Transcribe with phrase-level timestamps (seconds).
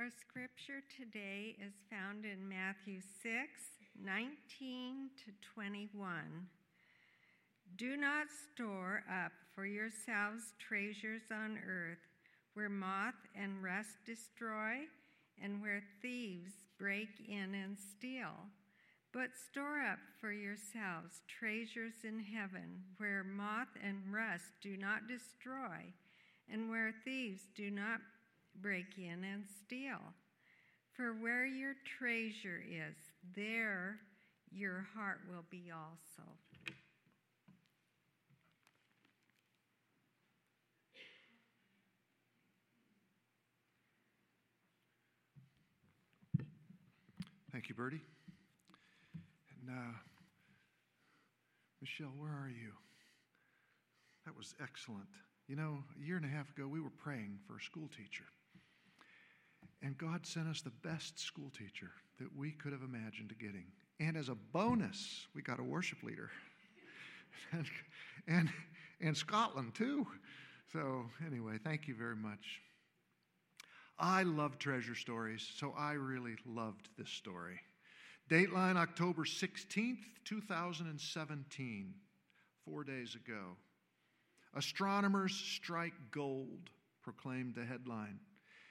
[0.00, 3.36] Our scripture today is found in Matthew 6
[4.02, 6.48] 19 to 21.
[7.76, 12.00] Do not store up for yourselves treasures on earth
[12.54, 14.88] where moth and rust destroy
[15.42, 18.48] and where thieves break in and steal.
[19.12, 25.92] But store up for yourselves treasures in heaven where moth and rust do not destroy
[26.50, 28.00] and where thieves do not
[28.62, 30.00] break in and steal.
[30.92, 32.96] For where your treasure is,
[33.34, 34.00] there
[34.50, 36.28] your heart will be also.
[47.52, 48.00] Thank you, Bertie.
[49.60, 49.92] And uh,
[51.80, 52.70] Michelle, where are you?
[54.24, 55.08] That was excellent.
[55.48, 58.24] You know, a year and a half ago, we were praying for a school teacher.
[59.82, 63.64] And God sent us the best school teacher that we could have imagined getting.
[63.98, 66.30] And as a bonus, we got a worship leader.
[67.52, 67.66] and,
[68.26, 68.50] and,
[69.00, 70.06] and Scotland, too.
[70.72, 72.60] So, anyway, thank you very much.
[73.98, 77.60] I love treasure stories, so I really loved this story.
[78.30, 81.94] Dateline October 16th, 2017,
[82.64, 83.56] four days ago.
[84.54, 86.70] Astronomers strike gold,
[87.02, 88.20] proclaimed the headline.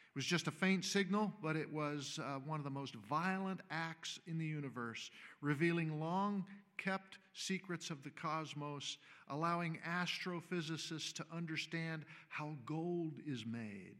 [0.09, 3.61] It was just a faint signal, but it was uh, one of the most violent
[3.69, 6.45] acts in the universe, revealing long
[6.77, 8.97] kept secrets of the cosmos,
[9.29, 13.97] allowing astrophysicists to understand how gold is made.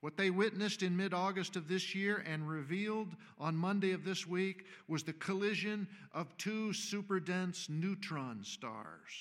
[0.00, 4.26] What they witnessed in mid August of this year and revealed on Monday of this
[4.26, 9.12] week was the collision of two super dense neutron stars.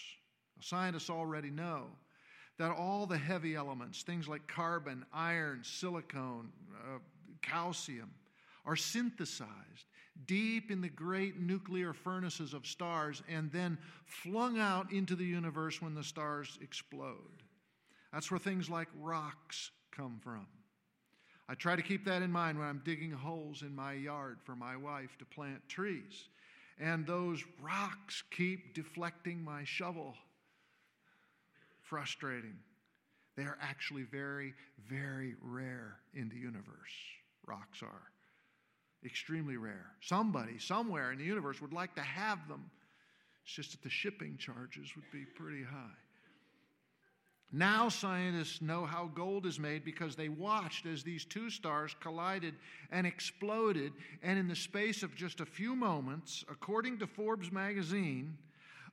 [0.62, 1.88] Scientists already know
[2.60, 7.00] that all the heavy elements, things like carbon, iron, silicon, uh,
[7.42, 8.12] calcium,
[8.66, 9.86] are synthesized
[10.28, 15.82] deep in the great nuclear furnaces of stars and then flung out into the universe
[15.82, 17.16] when the stars explode.
[18.12, 20.46] That's where things like rocks come from.
[21.48, 24.56] I try to keep that in mind when I'm digging holes in my yard for
[24.56, 26.28] my wife to plant trees.
[26.78, 30.16] And those rocks keep deflecting my shovel
[31.90, 32.56] frustrating.
[33.36, 34.54] They are actually very,
[34.88, 36.94] very rare in the universe.
[37.48, 38.12] Rocks are
[39.04, 39.88] extremely rare.
[40.02, 42.70] Somebody, somewhere in the universe would like to have them.
[43.44, 45.98] It's just that the shipping charges would be pretty high.
[47.52, 52.54] Now, scientists know how gold is made because they watched as these two stars collided
[52.92, 53.92] and exploded.
[54.22, 58.38] And in the space of just a few moments, according to Forbes magazine,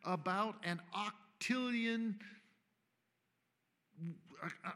[0.06, 2.14] about an octillion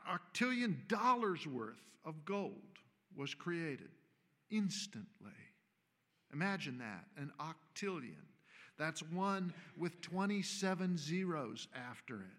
[0.09, 2.79] octillion dollars worth of gold
[3.17, 3.91] was created
[4.51, 5.31] instantly.
[6.33, 8.27] Imagine that, an octillion.
[8.79, 12.37] That's one with 27 zeros after it.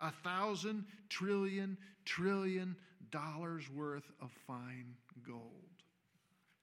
[0.00, 2.76] A thousand trillion trillion
[3.10, 4.94] dollars worth of fine
[5.26, 5.42] gold.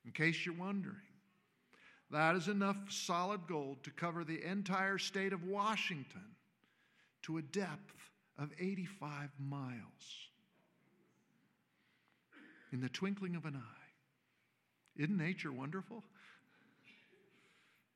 [0.05, 0.97] In case you're wondering,
[2.09, 6.35] that is enough solid gold to cover the entire state of Washington
[7.23, 10.29] to a depth of 85 miles
[12.71, 15.01] in the twinkling of an eye.
[15.01, 16.03] Isn't nature wonderful?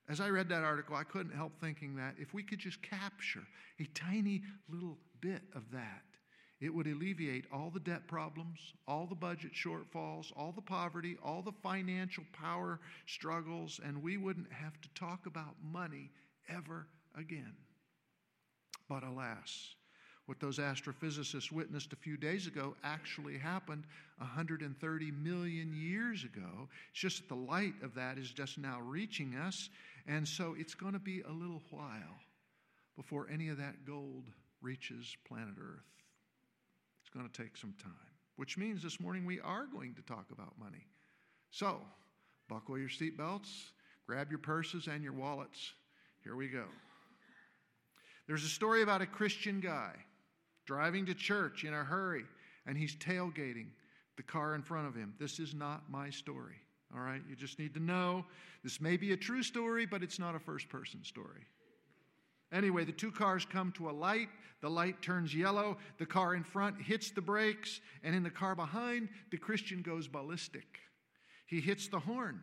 [0.08, 3.44] As I read that article, I couldn't help thinking that if we could just capture
[3.80, 6.04] a tiny little bit of that,
[6.62, 11.42] it would alleviate all the debt problems, all the budget shortfalls, all the poverty, all
[11.42, 16.12] the financial power struggles, and we wouldn't have to talk about money
[16.48, 17.54] ever again.
[18.88, 19.76] But alas,
[20.26, 23.84] what those astrophysicists witnessed a few days ago actually happened
[24.18, 26.68] 130 million years ago.
[26.92, 29.70] It's just that the light of that is just now reaching us,
[30.08, 32.20] and so it's going to be a little while
[32.96, 34.24] before any of that gold
[34.62, 35.84] reaches planet Earth.
[37.02, 37.92] It's going to take some time,
[38.36, 40.88] which means this morning we are going to talk about money.
[41.52, 41.80] So,
[42.50, 43.50] buckle your seatbelts,
[44.08, 45.74] grab your purses and your wallets.
[46.24, 46.64] Here we go.
[48.28, 49.94] There's a story about a Christian guy
[50.66, 52.26] driving to church in a hurry,
[52.66, 53.68] and he's tailgating
[54.18, 55.14] the car in front of him.
[55.20, 56.56] This is not my story,
[56.94, 57.22] all right?
[57.30, 58.26] You just need to know
[58.64, 61.46] this may be a true story, but it's not a first person story.
[62.52, 64.30] Anyway, the two cars come to a light.
[64.62, 65.78] The light turns yellow.
[65.98, 67.82] The car in front hits the brakes.
[68.04, 70.80] And in the car behind, the Christian goes ballistic.
[71.48, 72.42] He hits the horn.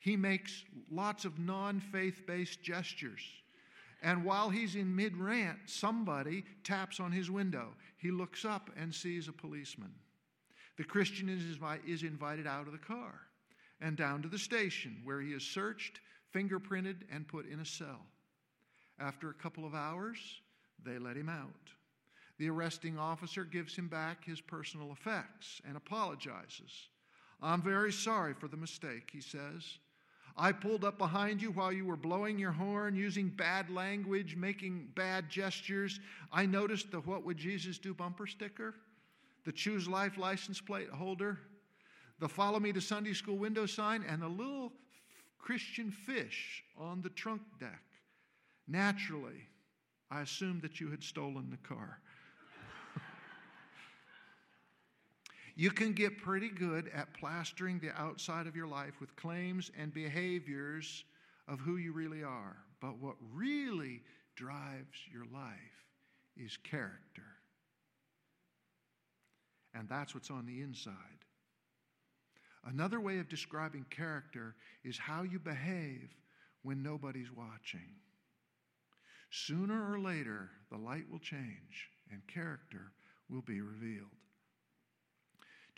[0.00, 3.22] He makes lots of non faith based gestures.
[4.02, 7.74] And while he's in mid rant, somebody taps on his window.
[7.96, 9.92] He looks up and sees a policeman.
[10.76, 11.42] The Christian is,
[11.86, 13.20] is invited out of the car
[13.80, 16.00] and down to the station where he is searched,
[16.34, 18.06] fingerprinted, and put in a cell.
[19.00, 20.18] After a couple of hours,
[20.84, 21.50] they let him out.
[22.38, 26.88] The arresting officer gives him back his personal effects and apologizes.
[27.42, 29.78] I'm very sorry for the mistake, he says.
[30.40, 34.90] I pulled up behind you while you were blowing your horn, using bad language, making
[34.94, 35.98] bad gestures.
[36.32, 38.76] I noticed the What Would Jesus Do bumper sticker,
[39.44, 41.40] the Choose Life license plate holder,
[42.20, 44.72] the Follow Me to Sunday School window sign, and the little
[45.40, 47.82] Christian fish on the trunk deck.
[48.68, 49.48] Naturally,
[50.08, 51.98] I assumed that you had stolen the car.
[55.58, 59.92] You can get pretty good at plastering the outside of your life with claims and
[59.92, 61.02] behaviors
[61.48, 62.56] of who you really are.
[62.80, 64.02] But what really
[64.36, 65.84] drives your life
[66.36, 67.26] is character.
[69.74, 70.94] And that's what's on the inside.
[72.64, 76.14] Another way of describing character is how you behave
[76.62, 77.96] when nobody's watching.
[79.30, 82.92] Sooner or later, the light will change and character
[83.28, 84.06] will be revealed.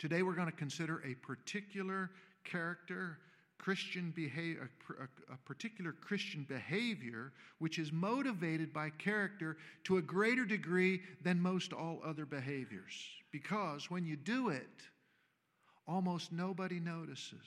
[0.01, 2.09] Today we're going to consider a particular
[2.43, 3.19] character,
[3.59, 4.67] Christian behavior,
[5.31, 11.71] a, particular Christian behavior which is motivated by character to a greater degree than most
[11.71, 12.95] all other behaviors.
[13.31, 14.81] Because when you do it,
[15.87, 17.37] almost nobody notices.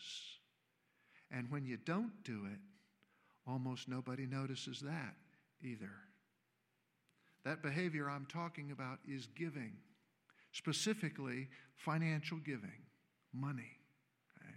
[1.32, 2.60] And when you don't do it,
[3.48, 5.16] almost nobody notices that
[5.60, 5.90] either.
[7.44, 9.72] That behavior I'm talking about is giving
[10.54, 12.80] specifically financial giving,
[13.32, 13.72] money.
[14.40, 14.54] Okay?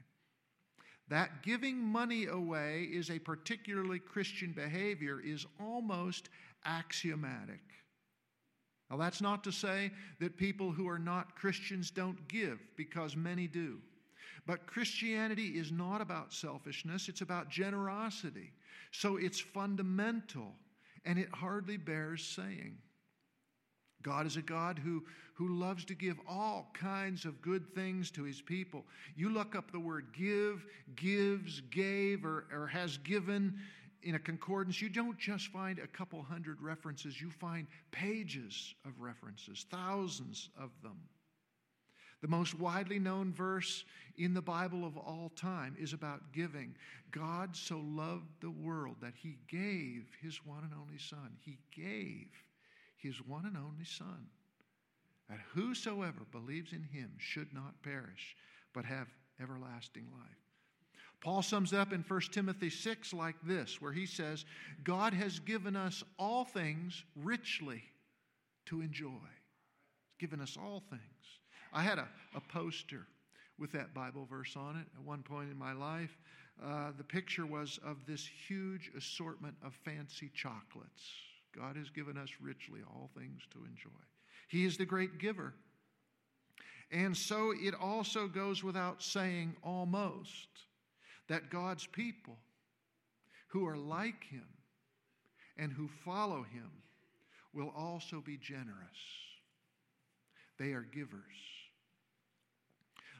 [1.09, 6.29] That giving money away is a particularly Christian behavior is almost
[6.65, 7.59] axiomatic.
[8.89, 9.91] Now, that's not to say
[10.21, 13.79] that people who are not Christians don't give, because many do.
[14.45, 18.53] But Christianity is not about selfishness, it's about generosity.
[18.91, 20.53] So it's fundamental,
[21.03, 22.77] and it hardly bears saying.
[24.07, 28.23] God is a God who, who loves to give all kinds of good things to
[28.23, 28.85] his people.
[29.17, 30.65] You look up the word give,
[30.95, 33.59] gives, gave, or, or has given
[34.03, 39.01] in a concordance, you don't just find a couple hundred references, you find pages of
[39.01, 40.97] references, thousands of them.
[42.21, 43.83] The most widely known verse
[44.17, 46.75] in the Bible of all time is about giving.
[47.11, 51.35] God so loved the world that he gave his one and only Son.
[51.41, 52.29] He gave
[52.97, 54.27] his one and only Son,
[55.29, 58.35] that whosoever believes in him should not perish,
[58.73, 59.07] but have
[59.41, 60.37] everlasting life.
[61.21, 64.45] Paul sums up in 1 Timothy 6 like this, where he says,
[64.83, 67.83] God has given us all things richly
[68.67, 69.09] to enjoy.
[69.09, 71.01] He's given us all things.
[71.73, 73.07] I had a, a poster
[73.57, 76.15] with that Bible verse on it at one point in my life.
[76.63, 81.11] Uh, the picture was of this huge assortment of fancy chocolates
[81.57, 83.89] God has given us richly all things to enjoy.
[84.47, 85.53] He is the great giver.
[86.91, 90.47] And so it also goes without saying almost
[91.27, 92.37] that God's people
[93.49, 94.47] who are like Him
[95.57, 96.71] and who follow Him
[97.53, 98.75] will also be generous.
[100.59, 101.56] They are givers.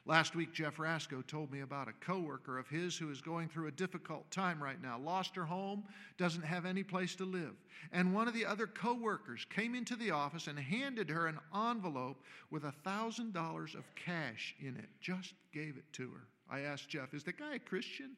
[0.07, 3.67] Last week, Jeff Rasco told me about a coworker of his who is going through
[3.67, 4.97] a difficult time right now.
[4.97, 5.83] Lost her home,
[6.17, 7.51] doesn't have any place to live.
[7.91, 12.23] And one of the other coworkers came into the office and handed her an envelope
[12.51, 14.87] with a $1,000 of cash in it.
[15.01, 16.23] Just gave it to her.
[16.49, 18.11] I asked Jeff, Is the guy a Christian?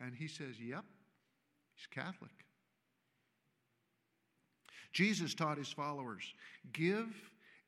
[0.00, 0.84] And he says, Yep,
[1.74, 2.30] he's Catholic.
[4.92, 6.22] Jesus taught his followers
[6.72, 7.08] give,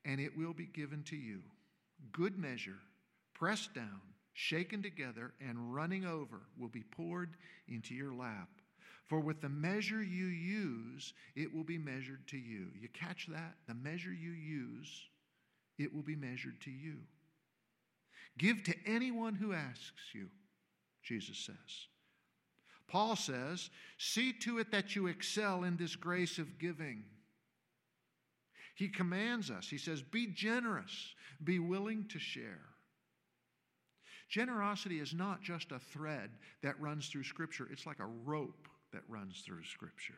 [0.04, 1.40] and it will be given to you.
[2.12, 2.78] Good measure
[3.42, 4.00] pressed down,
[4.34, 7.30] shaken together, and running over will be poured
[7.66, 8.48] into your lap.
[9.06, 12.68] For with the measure you use, it will be measured to you.
[12.80, 13.56] You catch that?
[13.66, 15.08] The measure you use,
[15.76, 16.98] it will be measured to you.
[18.38, 20.28] Give to anyone who asks you,
[21.02, 21.88] Jesus says.
[22.86, 27.02] Paul says, See to it that you excel in this grace of giving.
[28.76, 32.71] He commands us, he says, Be generous, be willing to share.
[34.32, 36.30] Generosity is not just a thread
[36.62, 40.16] that runs through Scripture, it's like a rope that runs through Scripture.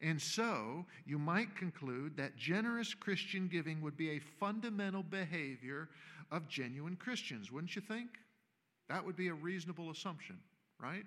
[0.00, 5.88] And so, you might conclude that generous Christian giving would be a fundamental behavior
[6.30, 8.10] of genuine Christians, wouldn't you think?
[8.88, 10.38] That would be a reasonable assumption,
[10.80, 11.04] right?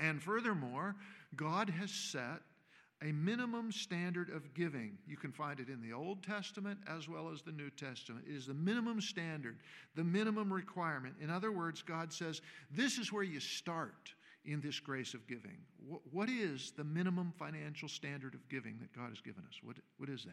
[0.00, 0.96] And furthermore,
[1.36, 2.40] God has set
[3.02, 4.98] a minimum standard of giving.
[5.06, 8.24] You can find it in the Old Testament as well as the New Testament.
[8.28, 9.58] It is the minimum standard,
[9.94, 11.14] the minimum requirement.
[11.20, 12.40] In other words, God says,
[12.70, 14.12] this is where you start
[14.44, 15.58] in this grace of giving.
[16.10, 19.60] What is the minimum financial standard of giving that God has given us?
[19.62, 20.32] What, what is that?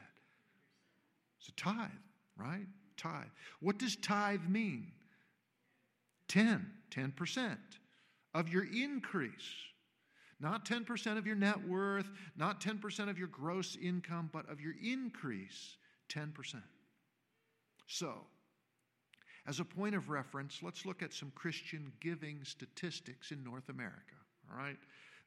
[1.39, 1.89] It's a tithe,
[2.37, 2.65] right?
[2.97, 3.27] Tithe.
[3.59, 4.87] What does tithe mean?
[6.29, 7.57] 10, 10%
[8.33, 9.31] of your increase.
[10.39, 14.73] Not 10% of your net worth, not 10% of your gross income, but of your
[14.83, 15.77] increase,
[16.09, 16.61] 10%.
[17.87, 18.15] So,
[19.47, 24.15] as a point of reference, let's look at some Christian giving statistics in North America.
[24.51, 24.77] All right?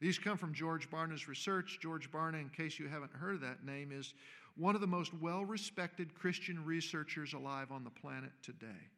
[0.01, 1.79] These come from George Barna's research.
[1.81, 4.15] George Barna, in case you haven't heard of that name, is
[4.57, 8.91] one of the most well respected Christian researchers alive on the planet today.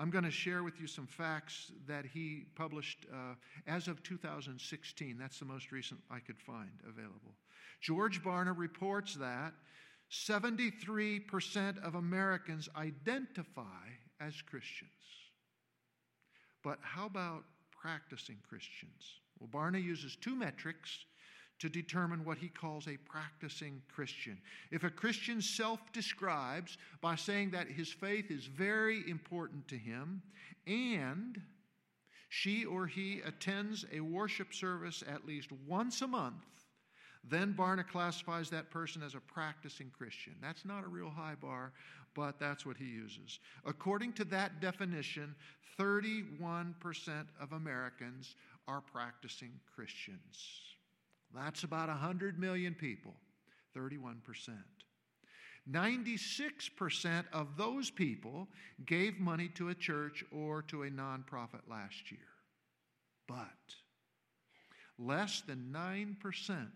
[0.00, 3.34] I'm going to share with you some facts that he published uh,
[3.66, 5.18] as of 2016.
[5.18, 7.34] That's the most recent I could find available.
[7.82, 9.52] George Barna reports that
[10.10, 13.88] 73% of Americans identify
[14.20, 14.90] as Christians.
[16.64, 19.20] But how about practicing Christians?
[19.38, 21.04] Well, Barna uses two metrics
[21.60, 24.38] to determine what he calls a practicing Christian.
[24.70, 30.22] If a Christian self describes by saying that his faith is very important to him
[30.66, 31.40] and
[32.28, 36.44] she or he attends a worship service at least once a month,
[37.24, 40.34] then Barna classifies that person as a practicing Christian.
[40.40, 41.72] That's not a real high bar,
[42.14, 43.40] but that's what he uses.
[43.66, 45.34] According to that definition,
[45.78, 46.74] 31%
[47.40, 48.36] of Americans
[48.68, 50.70] are practicing Christians.
[51.34, 53.14] That's about 100 million people,
[53.76, 54.16] 31%.
[55.70, 58.48] 96% of those people
[58.86, 62.20] gave money to a church or to a nonprofit last year.
[63.28, 63.36] But
[64.98, 66.66] less than 9%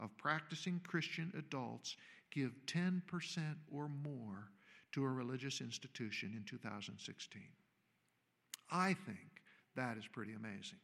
[0.00, 1.96] of practicing Christian adults
[2.30, 3.02] give 10%
[3.72, 4.50] or more
[4.92, 7.42] to a religious institution in 2016.
[8.70, 9.18] I think
[9.74, 10.78] that is pretty amazing.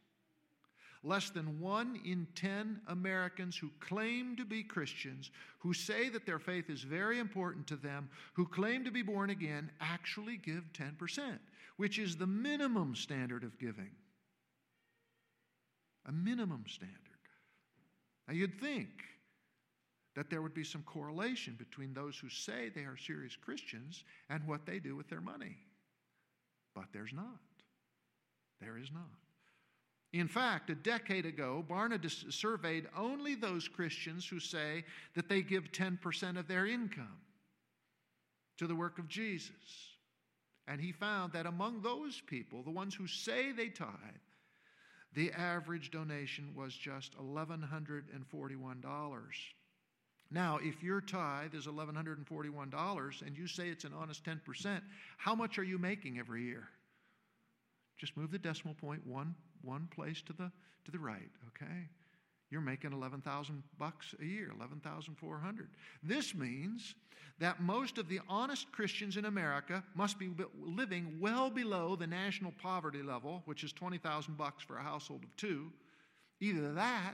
[1.05, 6.39] Less than one in 10 Americans who claim to be Christians, who say that their
[6.39, 11.39] faith is very important to them, who claim to be born again, actually give 10%,
[11.75, 13.91] which is the minimum standard of giving.
[16.05, 16.97] A minimum standard.
[18.27, 19.03] Now, you'd think
[20.15, 24.45] that there would be some correlation between those who say they are serious Christians and
[24.47, 25.57] what they do with their money.
[26.73, 27.41] But there's not.
[28.61, 29.22] There is not.
[30.13, 31.99] In fact, a decade ago, Barna
[32.31, 37.17] surveyed only those Christians who say that they give 10% of their income
[38.57, 39.95] to the work of Jesus.
[40.67, 43.89] And he found that among those people, the ones who say they tithe,
[45.15, 49.23] the average donation was just $1,141.
[50.31, 54.81] Now, if your tithe is $1,141 and you say it's an honest 10%,
[55.17, 56.69] how much are you making every year?
[58.03, 60.51] Just move the decimal point one one place to the
[60.83, 61.87] to the right, okay?
[62.51, 65.69] You're making 11,000 bucks a year, 11,400.
[66.03, 66.95] This means
[67.39, 70.29] that most of the honest Christians in America must be
[70.61, 75.33] living well below the national poverty level, which is 20,000 bucks for a household of
[75.37, 75.71] 2.
[76.41, 77.13] Either that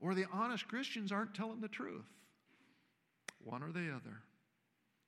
[0.00, 2.08] or the honest Christians aren't telling the truth.
[3.44, 4.22] One or the other.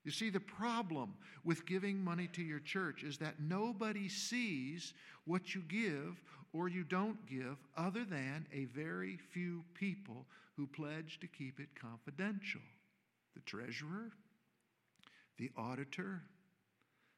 [0.04, 4.92] You see, the problem with giving money to your church is that nobody sees
[5.24, 11.18] what you give or you don't give other than a very few people who pledge
[11.20, 12.60] to keep it confidential
[13.34, 14.12] the treasurer,
[15.38, 16.22] the auditor,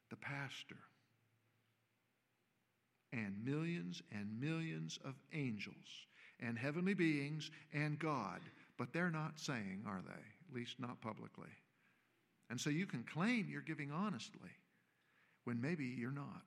[0.09, 0.79] the pastor,
[3.13, 5.75] and millions and millions of angels
[6.39, 8.39] and heavenly beings and God.
[8.77, 10.11] But they're not saying, are they?
[10.11, 11.49] At least not publicly.
[12.49, 14.51] And so you can claim you're giving honestly
[15.43, 16.43] when maybe you're not.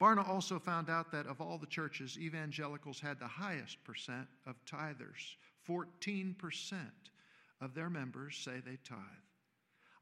[0.00, 4.62] Barna also found out that of all the churches, evangelicals had the highest percent of
[4.66, 5.36] tithers.
[5.66, 6.34] 14%
[7.60, 8.98] of their members say they tithe.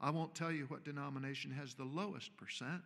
[0.01, 2.81] I won't tell you what denomination has the lowest percent,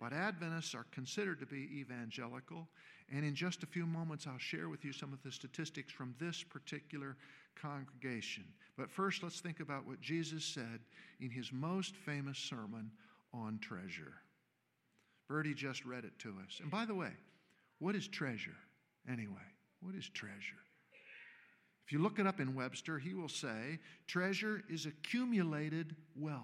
[0.00, 2.68] but Adventists are considered to be evangelical.
[3.10, 6.14] And in just a few moments, I'll share with you some of the statistics from
[6.20, 7.16] this particular
[7.60, 8.44] congregation.
[8.76, 10.80] But first, let's think about what Jesus said
[11.20, 12.90] in his most famous sermon
[13.32, 14.14] on treasure.
[15.28, 16.60] Bertie just read it to us.
[16.60, 17.12] And by the way,
[17.78, 18.56] what is treasure
[19.10, 19.36] anyway?
[19.80, 20.56] What is treasure?
[21.86, 26.42] If you look it up in Webster, he will say treasure is accumulated wealth,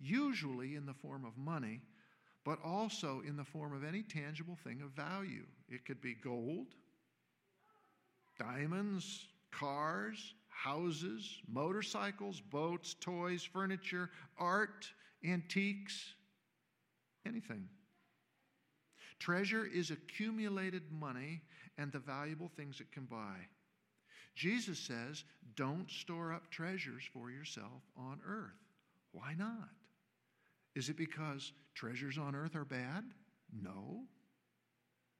[0.00, 1.80] usually in the form of money,
[2.44, 5.46] but also in the form of any tangible thing of value.
[5.68, 6.66] It could be gold,
[8.38, 14.86] diamonds, cars, houses, motorcycles, boats, toys, furniture, art,
[15.24, 16.14] antiques,
[17.26, 17.68] anything.
[19.18, 21.40] Treasure is accumulated money
[21.78, 23.36] and the valuable things it can buy.
[24.34, 25.24] Jesus says,
[25.56, 28.52] don't store up treasures for yourself on earth.
[29.12, 29.70] Why not?
[30.74, 33.04] Is it because treasures on earth are bad?
[33.52, 34.02] No.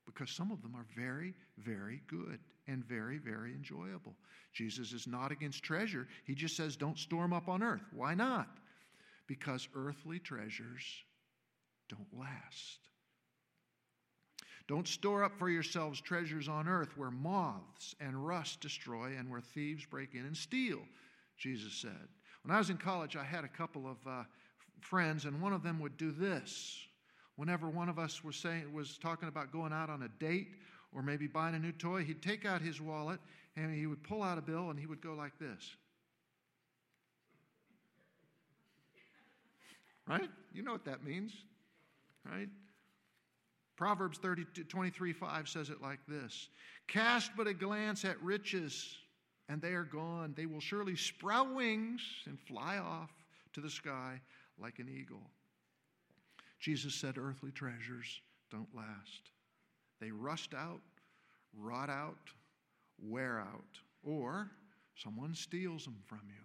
[0.06, 4.14] Because some of them are very, very good and very, very enjoyable.
[4.52, 6.06] Jesus is not against treasure.
[6.24, 7.84] He just says, don't store them up on earth.
[7.92, 8.48] Why not?
[9.26, 10.84] Because earthly treasures
[11.88, 12.80] don't last.
[14.66, 19.40] Don't store up for yourselves treasures on earth where moths and rust destroy and where
[19.40, 20.80] thieves break in and steal,
[21.36, 22.08] Jesus said.
[22.42, 24.24] When I was in college, I had a couple of uh,
[24.84, 26.78] friends, and one of them would do this.
[27.36, 30.48] Whenever one of us was, saying, was talking about going out on a date
[30.92, 33.18] or maybe buying a new toy, he'd take out his wallet
[33.56, 35.76] and he would pull out a bill and he would go like this.
[40.06, 40.28] Right?
[40.52, 41.32] You know what that means,
[42.30, 42.48] right?
[43.76, 46.48] Proverbs 30, 23 5 says it like this
[46.86, 48.96] Cast but a glance at riches,
[49.48, 50.34] and they are gone.
[50.36, 53.10] They will surely sprout wings and fly off
[53.54, 54.20] to the sky
[54.60, 55.22] like an eagle.
[56.58, 58.20] Jesus said, Earthly treasures
[58.50, 59.30] don't last.
[60.00, 60.80] They rust out,
[61.56, 62.30] rot out,
[62.98, 64.50] wear out, or
[64.94, 66.44] someone steals them from you.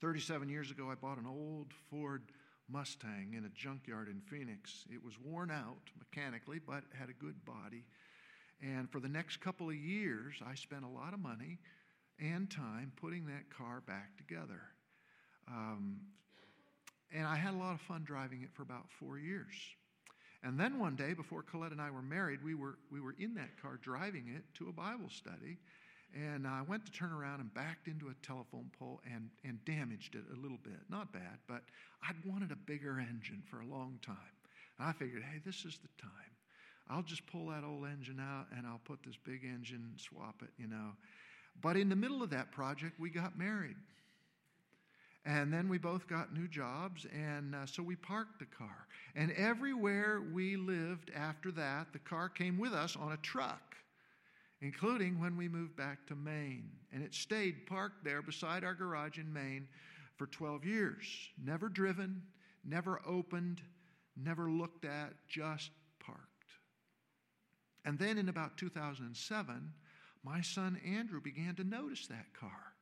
[0.00, 2.22] 37 years ago, I bought an old Ford
[2.68, 4.84] Mustang in a junkyard in Phoenix.
[4.92, 7.84] It was worn out mechanically, but had a good body.
[8.60, 11.58] And for the next couple of years, I spent a lot of money
[12.18, 14.60] and time putting that car back together.
[15.52, 16.00] Um,
[17.14, 19.52] and I had a lot of fun driving it for about four years.
[20.42, 23.34] And then one day, before Colette and I were married, we were, we were in
[23.34, 25.58] that car driving it to a Bible study.
[26.14, 30.14] And I went to turn around and backed into a telephone pole and, and damaged
[30.14, 30.80] it a little bit.
[30.90, 31.62] Not bad, but
[32.06, 34.16] I'd wanted a bigger engine for a long time.
[34.78, 36.10] And I figured, hey, this is the time.
[36.90, 40.50] I'll just pull that old engine out and I'll put this big engine, swap it,
[40.58, 40.90] you know.
[41.60, 43.76] But in the middle of that project, we got married.
[45.24, 48.88] And then we both got new jobs, and uh, so we parked the car.
[49.14, 53.72] And everywhere we lived after that, the car came with us on a truck
[54.62, 56.70] including when we moved back to Maine.
[56.92, 59.66] And it stayed parked there beside our garage in Maine
[60.16, 61.04] for 12 years.
[61.44, 62.22] Never driven,
[62.64, 63.60] never opened,
[64.16, 66.22] never looked at, just parked.
[67.84, 69.72] And then in about 2007,
[70.24, 72.74] my son Andrew began to notice that car.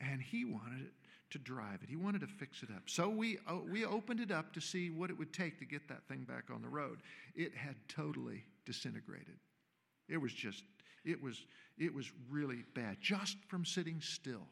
[0.00, 0.94] And he wanted it
[1.30, 1.88] to drive it.
[1.88, 2.82] He wanted to fix it up.
[2.86, 5.88] So we, uh, we opened it up to see what it would take to get
[5.88, 6.98] that thing back on the road.
[7.34, 9.38] It had totally disintegrated.
[10.08, 10.64] It was just
[11.04, 11.42] it was,
[11.78, 14.46] it was really bad, just from sitting still.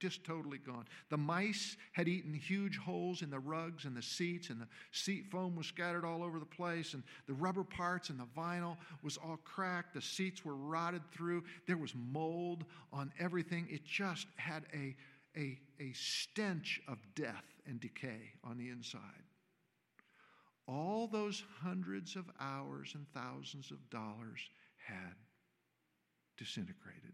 [0.00, 0.86] Just totally gone.
[1.10, 5.26] The mice had eaten huge holes in the rugs and the seats, and the seat
[5.30, 9.16] foam was scattered all over the place, and the rubber parts and the vinyl was
[9.16, 9.94] all cracked.
[9.94, 11.44] The seats were rotted through.
[11.68, 13.68] There was mold on everything.
[13.70, 14.96] It just had a,
[15.36, 19.00] a, a stench of death and decay on the inside.
[20.68, 24.40] All those hundreds of hours and thousands of dollars
[24.86, 25.14] had
[26.36, 27.12] disintegrated.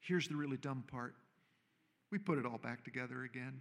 [0.00, 1.14] Here's the really dumb part
[2.10, 3.60] we put it all back together again.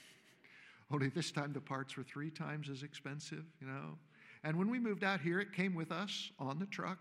[0.92, 3.96] Only this time the parts were three times as expensive, you know.
[4.44, 6.98] And when we moved out here, it came with us on the truck.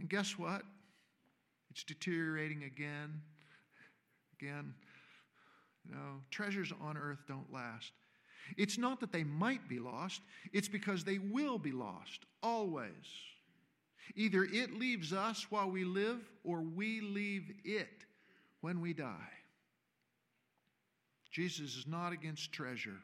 [0.00, 0.62] And guess what?
[1.70, 3.20] It's deteriorating again.
[4.42, 4.74] Again.
[5.88, 7.92] You know, treasures on earth don't last.
[8.56, 10.20] It's not that they might be lost,
[10.52, 12.90] it's because they will be lost, always.
[14.16, 18.04] Either it leaves us while we live, or we leave it
[18.60, 19.32] when we die.
[21.30, 22.98] Jesus is not against treasure.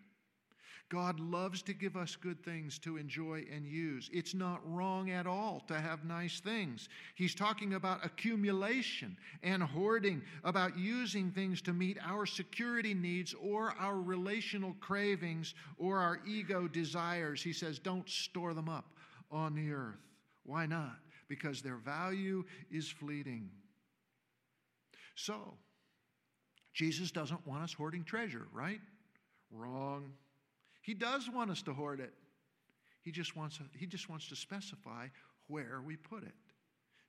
[0.91, 4.09] God loves to give us good things to enjoy and use.
[4.11, 6.89] It's not wrong at all to have nice things.
[7.15, 13.75] He's talking about accumulation and hoarding, about using things to meet our security needs or
[13.79, 17.43] our relational cravings or our ego desires.
[17.43, 18.87] He says, don't store them up
[19.31, 20.01] on the earth.
[20.45, 20.97] Why not?
[21.29, 23.51] Because their value is fleeting.
[25.17, 25.53] So,
[26.73, 28.81] Jesus doesn't want us hoarding treasure, right?
[29.51, 30.13] Wrong.
[30.89, 32.15] He does want us to hoard it.
[33.03, 35.09] He just wants, he just wants to specify
[35.47, 36.33] where we put it.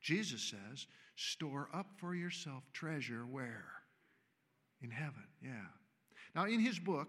[0.02, 3.72] Jesus says, store up for yourself treasure where?
[4.82, 5.70] In heaven, yeah.
[6.36, 7.08] Now, in his book,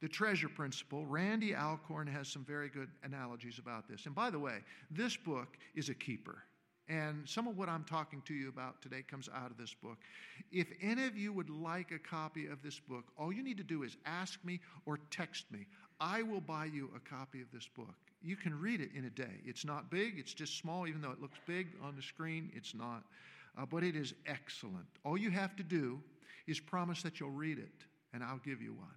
[0.00, 1.04] the treasure principle.
[1.04, 4.06] Randy Alcorn has some very good analogies about this.
[4.06, 6.44] And by the way, this book is a keeper.
[6.88, 9.98] And some of what I'm talking to you about today comes out of this book.
[10.52, 13.64] If any of you would like a copy of this book, all you need to
[13.64, 15.66] do is ask me or text me.
[16.00, 17.94] I will buy you a copy of this book.
[18.22, 19.40] You can read it in a day.
[19.44, 22.74] It's not big, it's just small, even though it looks big on the screen, it's
[22.74, 23.04] not.
[23.58, 24.86] Uh, but it is excellent.
[25.04, 26.02] All you have to do
[26.46, 28.88] is promise that you'll read it, and I'll give you one.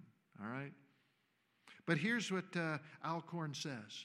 [0.42, 0.72] All right?
[1.86, 4.04] But here's what uh, Alcorn says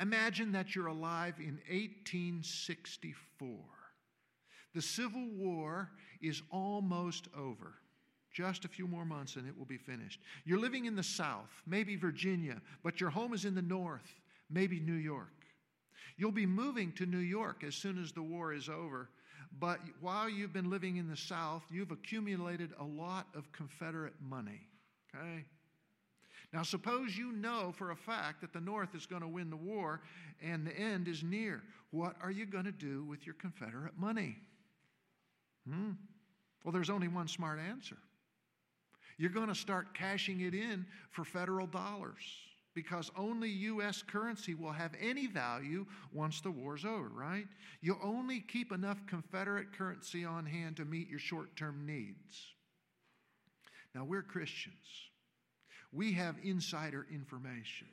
[0.00, 3.50] Imagine that you're alive in 1864.
[4.74, 5.90] The Civil War
[6.22, 7.74] is almost over.
[8.32, 10.20] Just a few more months and it will be finished.
[10.44, 14.14] You're living in the South, maybe Virginia, but your home is in the North,
[14.48, 15.28] maybe New York.
[16.16, 19.08] You'll be moving to New York as soon as the war is over,
[19.58, 24.60] but while you've been living in the South, you've accumulated a lot of Confederate money.
[25.14, 25.44] Okay?
[26.52, 29.56] Now, suppose you know for a fact that the North is going to win the
[29.56, 30.02] war
[30.42, 31.62] and the end is near.
[31.90, 34.36] What are you going to do with your Confederate money?
[35.68, 35.92] Hmm?
[36.64, 37.96] Well, there's only one smart answer.
[39.20, 42.22] You're going to start cashing it in for federal dollars
[42.74, 44.02] because only U.S.
[44.02, 47.44] currency will have any value once the war's over, right?
[47.82, 52.46] You'll only keep enough Confederate currency on hand to meet your short term needs.
[53.94, 55.10] Now, we're Christians.
[55.92, 57.88] We have insider information.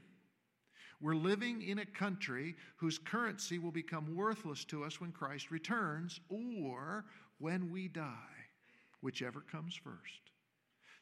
[1.02, 6.22] We're living in a country whose currency will become worthless to us when Christ returns
[6.30, 7.04] or
[7.40, 8.38] when we die,
[9.02, 10.27] whichever comes first.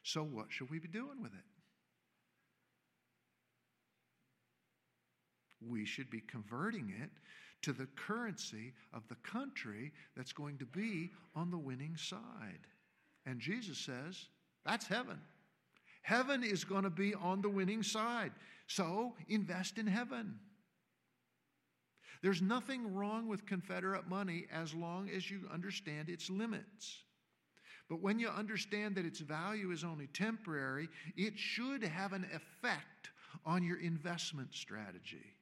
[0.06, 1.40] So, what should we be doing with it?
[5.68, 7.10] We should be converting it
[7.62, 12.68] to the currency of the country that's going to be on the winning side.
[13.26, 14.26] And Jesus says,
[14.64, 15.18] that's heaven.
[16.02, 18.30] Heaven is going to be on the winning side.
[18.68, 20.38] So invest in heaven.
[22.22, 27.02] There's nothing wrong with Confederate money as long as you understand its limits.
[27.88, 33.10] But when you understand that its value is only temporary, it should have an effect
[33.44, 35.36] on your investment strategy.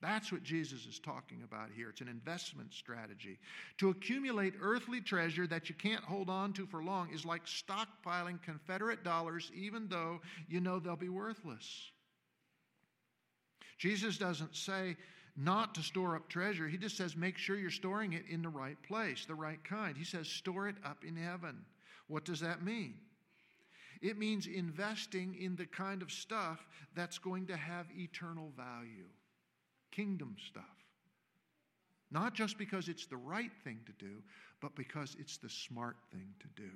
[0.00, 1.88] That's what Jesus is talking about here.
[1.88, 3.38] It's an investment strategy.
[3.78, 8.42] To accumulate earthly treasure that you can't hold on to for long is like stockpiling
[8.42, 11.92] Confederate dollars, even though you know they'll be worthless.
[13.78, 14.96] Jesus doesn't say
[15.36, 18.48] not to store up treasure, He just says make sure you're storing it in the
[18.48, 19.96] right place, the right kind.
[19.96, 21.64] He says store it up in heaven.
[22.08, 22.94] What does that mean?
[24.02, 29.06] It means investing in the kind of stuff that's going to have eternal value
[29.92, 30.64] kingdom stuff.
[32.10, 34.22] Not just because it's the right thing to do,
[34.60, 36.70] but because it's the smart thing to do.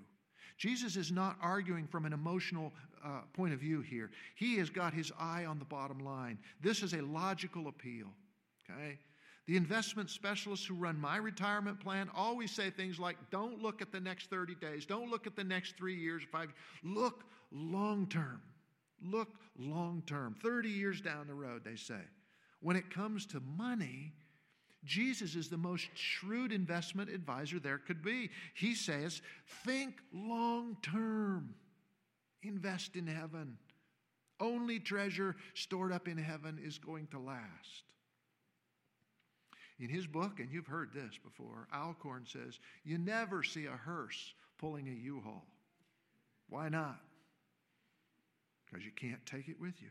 [0.57, 2.73] Jesus is not arguing from an emotional
[3.05, 4.11] uh, point of view here.
[4.37, 6.39] He has got his eye on the bottom line.
[6.63, 8.09] This is a logical appeal.
[8.71, 8.99] Okay?
[9.47, 13.93] The investment specialists who run my retirement plan always say things like, don't look at
[13.93, 16.53] the next 30 days, don't look at the next three years, five.
[16.83, 18.43] Look long term.
[19.01, 20.35] Look long term.
[20.43, 22.01] 30 years down the road, they say.
[22.61, 24.13] When it comes to money,
[24.85, 28.31] Jesus is the most shrewd investment advisor there could be.
[28.55, 29.23] He says,
[29.65, 31.55] think long term,
[32.43, 33.59] invest in heaven.
[34.41, 37.85] Only treasure stored up in heaven is going to last.
[39.79, 44.35] In his book, and you've heard this before, Alcorn says, You never see a hearse
[44.59, 45.47] pulling a U haul.
[46.49, 47.01] Why not?
[48.65, 49.91] Because you can't take it with you.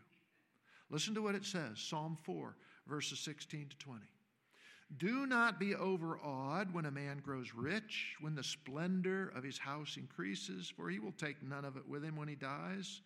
[0.89, 2.56] Listen to what it says Psalm 4,
[2.88, 4.02] verses 16 to 20.
[4.98, 9.98] Do not be overawed when a man grows rich, when the splendor of his house
[9.98, 13.02] increases, for he will take none of it with him when he dies.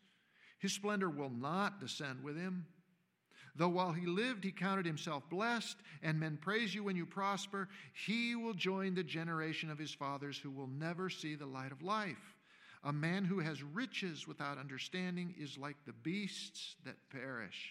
[0.59, 2.65] His splendor will not descend with him.
[3.59, 7.67] Though while he lived, he counted himself blessed, and men praise you when you prosper,
[8.05, 11.83] he will join the generation of his fathers who will never see the light of
[11.83, 12.37] life.
[12.85, 17.69] A man who has riches without understanding is like the beasts that perish.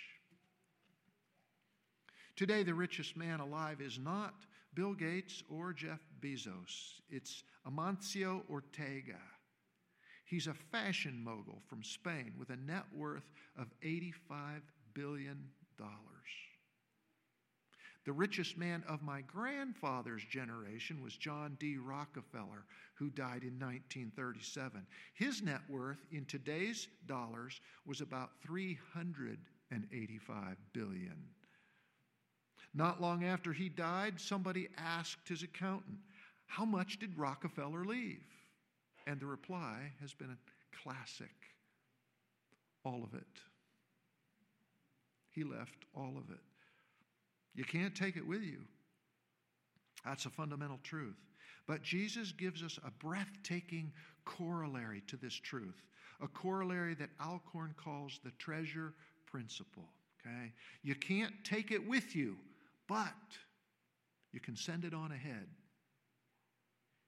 [2.37, 4.35] Today, the richest man alive is not
[4.75, 9.23] Bill Gates or Jeff Bezos, it's Amancio Ortega.
[10.27, 14.61] He's a fashion mogul from Spain with a net worth of $85
[14.93, 15.49] billion.
[18.09, 21.77] The richest man of my grandfather's generation was John D.
[21.77, 22.65] Rockefeller,
[22.95, 24.87] who died in 1937.
[25.13, 31.23] His net worth in today's dollars was about 385 billion.
[32.73, 35.99] Not long after he died, somebody asked his accountant,
[36.47, 38.25] How much did Rockefeller leave?
[39.07, 40.39] And the reply has been a
[40.83, 41.35] classic
[42.85, 43.27] all of it.
[45.39, 46.41] He left all of it.
[47.55, 48.59] You can't take it with you.
[50.05, 51.15] That's a fundamental truth.
[51.69, 53.93] But Jesus gives us a breathtaking
[54.25, 55.81] corollary to this truth,
[56.21, 58.95] a corollary that Alcorn calls the treasure
[59.27, 59.85] principle.
[60.27, 60.53] Okay?
[60.83, 62.37] You can't take it with you,
[62.89, 63.07] but
[64.33, 65.47] you can send it on ahead.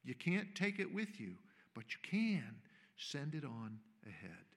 [0.04, 1.34] You can't take it with you,
[1.74, 2.54] but you can
[2.96, 4.49] send it on ahead.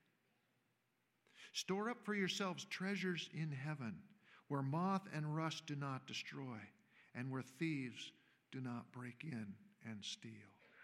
[1.54, 3.96] Store up for yourselves treasures in heaven,
[4.48, 6.58] where moth and rust do not destroy,
[7.16, 8.12] and where thieves
[8.52, 9.54] do not break in
[9.86, 10.32] and steal.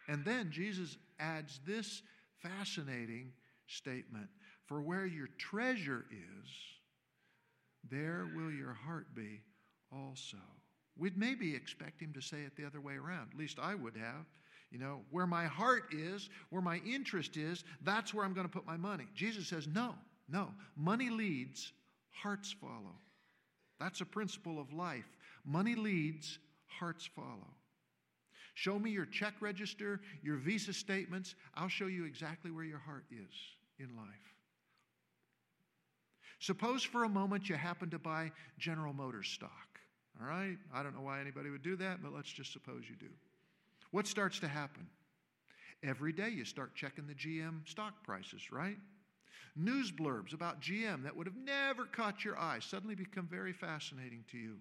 [0.07, 2.01] And then Jesus adds this
[2.41, 3.31] fascinating
[3.67, 4.27] statement
[4.65, 6.49] For where your treasure is,
[7.89, 9.41] there will your heart be
[9.91, 10.37] also.
[10.97, 13.29] We'd maybe expect him to say it the other way around.
[13.31, 14.25] At least I would have.
[14.69, 18.53] You know, where my heart is, where my interest is, that's where I'm going to
[18.53, 19.07] put my money.
[19.15, 19.95] Jesus says, no,
[20.31, 20.49] no.
[20.75, 21.71] Money leads,
[22.11, 22.95] hearts follow.
[23.79, 25.17] That's a principle of life.
[25.45, 27.53] Money leads, hearts follow.
[28.53, 31.35] Show me your check register, your visa statements.
[31.55, 33.33] I'll show you exactly where your heart is
[33.79, 34.05] in life.
[36.39, 39.79] Suppose for a moment you happen to buy General Motors stock.
[40.21, 40.57] All right?
[40.73, 43.11] I don't know why anybody would do that, but let's just suppose you do.
[43.91, 44.87] What starts to happen?
[45.81, 48.77] Every day you start checking the GM stock prices, right?
[49.55, 54.23] News blurbs about GM that would have never caught your eye suddenly become very fascinating
[54.31, 54.57] to you.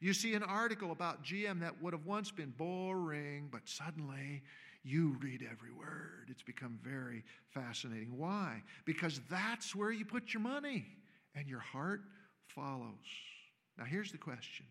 [0.00, 4.42] You see an article about GM that would have once been boring, but suddenly
[4.82, 6.28] you read every word.
[6.28, 8.18] It's become very fascinating.
[8.18, 8.62] Why?
[8.84, 10.86] Because that's where you put your money
[11.34, 12.02] and your heart
[12.48, 12.90] follows.
[13.78, 14.66] Now, here's the question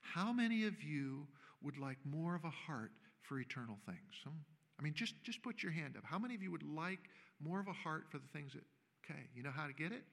[0.00, 1.26] How many of you
[1.62, 4.14] would like more of a heart for eternal things?
[4.24, 4.36] Hmm?
[4.78, 6.04] I mean, just, just put your hand up.
[6.04, 7.00] How many of you would like
[7.42, 8.62] more of a heart for the things that,
[9.04, 10.04] okay, you know how to get it?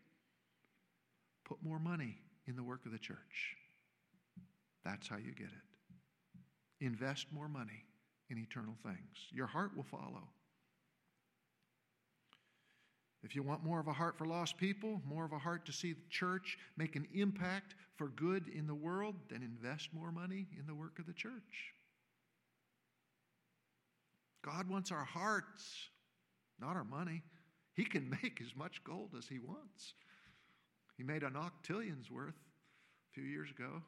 [1.46, 2.16] Put more money
[2.48, 3.56] in the work of the church.
[4.84, 6.86] That's how you get it.
[6.86, 7.84] Invest more money
[8.30, 9.18] in eternal things.
[9.32, 10.24] Your heart will follow.
[13.24, 15.74] If you want more of a heart for lost people, more of a heart to
[15.74, 20.48] see the church make an impact for good in the world, then invest more money
[20.58, 21.74] in the work of the church.
[24.46, 25.90] God wants our hearts,
[26.60, 27.24] not our money.
[27.74, 29.94] He can make as much gold as He wants.
[30.98, 33.82] He made an octillion's worth a few years ago.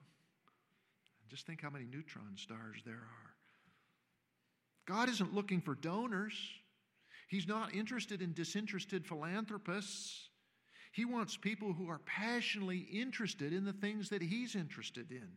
[1.29, 3.29] Just think how many neutron stars there are.
[4.87, 6.33] God isn't looking for donors.
[7.27, 10.29] He's not interested in disinterested philanthropists.
[10.91, 15.29] He wants people who are passionately interested in the things that He's interested in.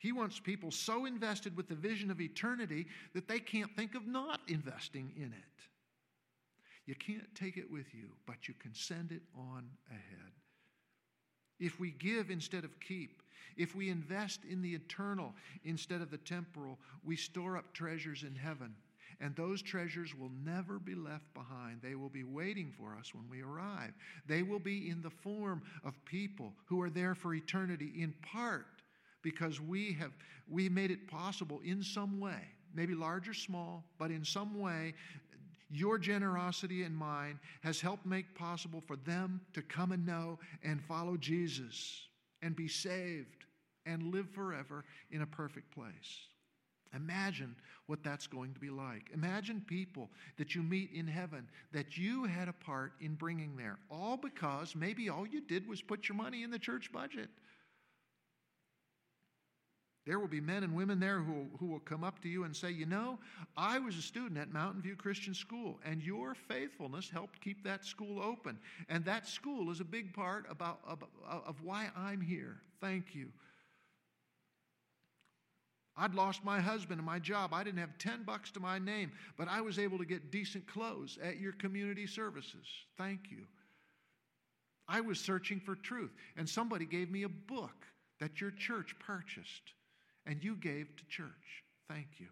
[0.00, 4.04] He wants people so invested with the vision of eternity that they can't think of
[4.04, 5.71] not investing in it.
[6.86, 10.32] You can't take it with you, but you can send it on ahead.
[11.60, 13.22] If we give instead of keep,
[13.56, 18.34] if we invest in the eternal instead of the temporal, we store up treasures in
[18.34, 18.74] heaven.
[19.20, 21.80] And those treasures will never be left behind.
[21.80, 23.92] They will be waiting for us when we arrive.
[24.26, 28.66] They will be in the form of people who are there for eternity, in part
[29.22, 30.10] because we have
[30.48, 32.40] we made it possible in some way,
[32.74, 34.94] maybe large or small, but in some way,
[35.72, 40.82] your generosity and mine has helped make possible for them to come and know and
[40.82, 42.06] follow Jesus
[42.42, 43.46] and be saved
[43.86, 46.26] and live forever in a perfect place.
[46.94, 47.56] Imagine
[47.86, 49.08] what that's going to be like.
[49.14, 53.78] Imagine people that you meet in heaven that you had a part in bringing there,
[53.90, 57.30] all because maybe all you did was put your money in the church budget.
[60.04, 62.56] There will be men and women there who, who will come up to you and
[62.56, 63.20] say, You know,
[63.56, 67.84] I was a student at Mountain View Christian School, and your faithfulness helped keep that
[67.84, 68.58] school open.
[68.88, 72.56] And that school is a big part about, of, of why I'm here.
[72.80, 73.28] Thank you.
[75.96, 77.52] I'd lost my husband and my job.
[77.52, 80.66] I didn't have 10 bucks to my name, but I was able to get decent
[80.66, 82.66] clothes at your community services.
[82.96, 83.46] Thank you.
[84.88, 87.86] I was searching for truth, and somebody gave me a book
[88.20, 89.74] that your church purchased,
[90.26, 91.64] and you gave to church.
[91.88, 92.28] Thank you.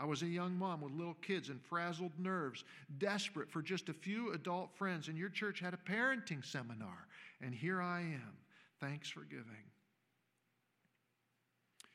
[0.00, 2.64] I was a young mom with little kids and frazzled nerves,
[2.98, 7.06] desperate for just a few adult friends, and your church had a parenting seminar,
[7.40, 8.36] and here I am.
[8.80, 9.70] Thanks for giving.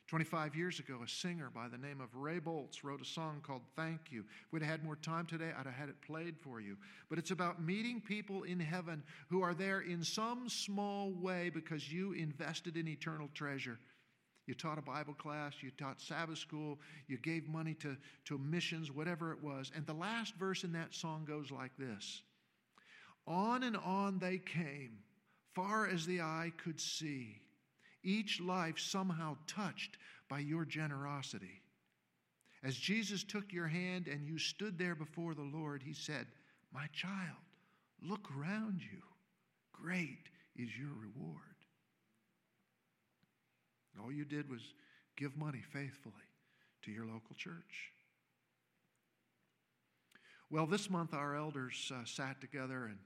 [0.09, 3.61] 25 years ago, a singer by the name of Ray Boltz wrote a song called
[3.75, 4.21] Thank You.
[4.21, 6.77] If we'd had more time today, I'd have had it played for you.
[7.09, 11.93] But it's about meeting people in heaven who are there in some small way because
[11.93, 13.77] you invested in eternal treasure.
[14.49, 18.91] You taught a Bible class, you taught Sabbath school, you gave money to, to missions,
[18.91, 19.71] whatever it was.
[19.75, 22.23] And the last verse in that song goes like this
[23.27, 24.97] On and on they came,
[25.53, 27.39] far as the eye could see
[28.01, 31.61] each life somehow touched by your generosity.
[32.63, 36.25] As Jesus took your hand and you stood there before the Lord, he said,
[36.73, 37.37] My child,
[38.01, 39.03] look around you.
[39.73, 41.48] Great is your reward.
[44.03, 44.61] All you did was
[45.15, 46.13] give money faithfully
[46.83, 47.91] to your local church.
[50.49, 52.97] Well, this month our elders uh, sat together and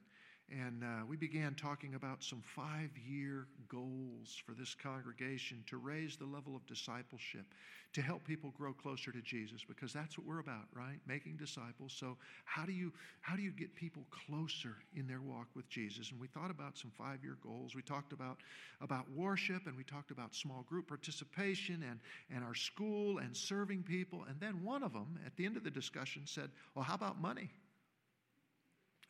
[0.52, 6.18] and uh, we began talking about some five year goals for this congregation to raise
[6.18, 7.46] the level of discipleship,
[7.94, 11.00] to help people grow closer to Jesus, because that's what we're about, right?
[11.08, 11.94] Making disciples.
[11.98, 16.12] So, how do you, how do you get people closer in their walk with Jesus?
[16.12, 17.74] And we thought about some five year goals.
[17.74, 18.38] We talked about,
[18.82, 22.00] about worship, and we talked about small group participation, and,
[22.34, 24.26] and our school, and serving people.
[24.30, 27.22] And then one of them, at the end of the discussion, said, Well, how about
[27.22, 27.50] money?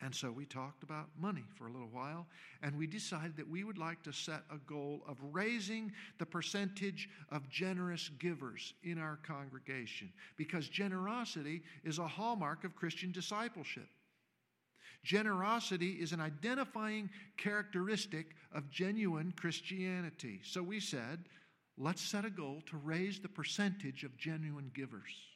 [0.02, 2.28] And so we talked about money for a little while,
[2.62, 7.10] and we decided that we would like to set a goal of raising the percentage
[7.32, 13.88] of generous givers in our congregation because generosity is a hallmark of Christian discipleship.
[15.04, 20.40] Generosity is an identifying characteristic of genuine Christianity.
[20.44, 21.26] So we said,
[21.78, 25.33] let's set a goal to raise the percentage of genuine givers.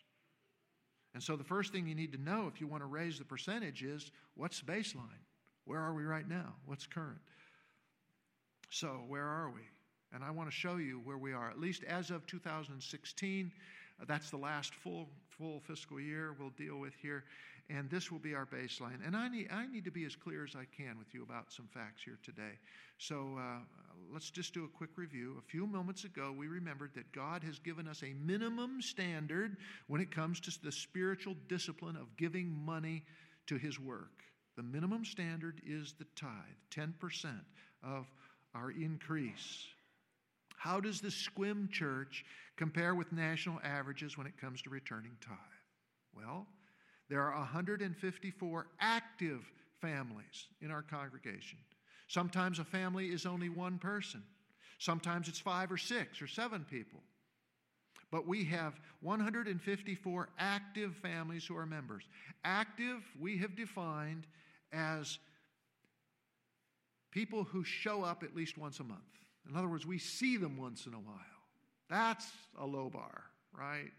[1.18, 3.26] And so the first thing you need to know if you want to raise the
[3.26, 5.24] percentage is what's the baseline?
[5.66, 6.54] Where are we right now?
[6.68, 7.18] What's current?
[8.70, 9.62] So, where are we?
[10.14, 13.52] And I want to show you where we are, at least as of 2016.
[14.00, 17.24] Uh, that's the last full, full fiscal year we'll deal with here.
[17.68, 19.04] And this will be our baseline.
[19.04, 21.52] And I need, I need to be as clear as I can with you about
[21.52, 22.60] some facts here today.
[23.00, 23.58] So uh,
[24.12, 25.36] let's just do a quick review.
[25.38, 29.58] A few moments ago, we remembered that God has given us a minimum standard
[29.88, 33.04] when it comes to the spiritual discipline of giving money
[33.48, 34.24] to His work.
[34.56, 36.32] The minimum standard is the tithe,
[36.72, 37.30] 10%
[37.84, 38.08] of
[38.56, 39.66] our increase.
[40.58, 45.38] How does the Sequim Church compare with national averages when it comes to returning tithe?
[46.16, 46.48] Well,
[47.10, 49.46] there are 154 active
[49.80, 51.60] families in our congregation.
[52.08, 54.24] Sometimes a family is only one person.
[54.80, 57.02] Sometimes it's five or six or seven people.
[58.12, 62.04] But we have 154 active families who are members.
[62.46, 64.26] Active, we have defined
[64.72, 65.20] as
[67.12, 69.02] people who show up at least once a month.
[69.50, 71.16] In other words, we see them once in a while.
[71.90, 73.92] That's a low bar, right?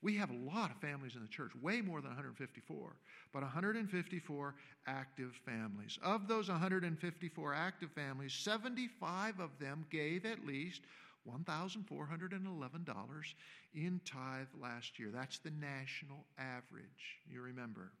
[0.00, 2.96] We have a lot of families in the church, way more than 154,
[3.32, 4.54] but 154
[4.86, 5.98] active families.
[6.02, 10.82] Of those 154 active families, 75 of them gave at least
[11.28, 13.34] $1,411
[13.74, 15.10] in tithe last year.
[15.12, 17.92] That's the national average, you remember.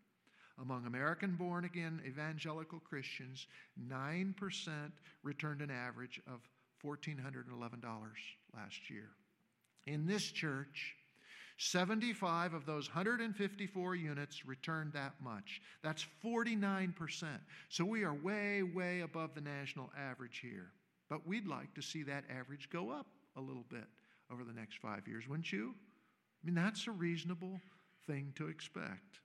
[0.60, 3.46] Among American born again evangelical Christians,
[3.88, 4.34] 9%
[5.22, 6.40] returned an average of
[6.84, 7.84] $1,411
[8.54, 9.10] last year.
[9.86, 10.96] In this church,
[11.58, 15.60] 75 of those 154 units returned that much.
[15.82, 17.24] That's 49%.
[17.68, 20.70] So we are way, way above the national average here.
[21.10, 23.86] But we'd like to see that average go up a little bit
[24.32, 25.74] over the next five years, wouldn't you?
[26.42, 27.60] I mean, that's a reasonable
[28.06, 29.18] thing to expect.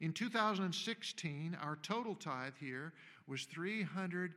[0.00, 2.92] In 2016, our total tithe here
[3.26, 4.30] was $359,000.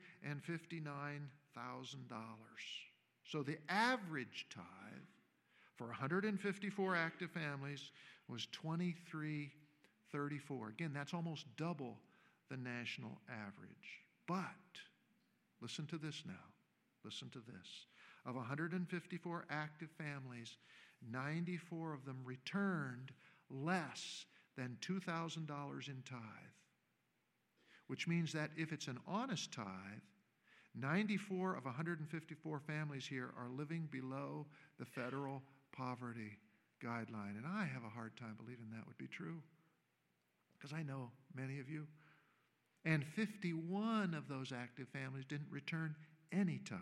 [3.25, 4.63] So the average tithe
[5.81, 7.89] for 154 active families
[8.27, 10.69] was 2334.
[10.69, 11.97] Again, that's almost double
[12.51, 14.03] the national average.
[14.27, 14.43] But
[15.59, 16.33] listen to this now.
[17.03, 17.87] Listen to this.
[18.27, 20.57] Of 154 active families,
[21.09, 23.11] 94 of them returned
[23.49, 26.19] less than $2,000 in tithe,
[27.87, 30.03] which means that if it's an honest tithe,
[30.75, 34.45] 94 of 154 families here are living below
[34.77, 35.41] the federal
[35.75, 36.37] poverty
[36.83, 37.37] guideline.
[37.37, 39.41] And I have a hard time believing that would be true
[40.57, 41.87] because I know many of you.
[42.85, 45.95] And 51 of those active families didn't return
[46.31, 46.79] any tithe,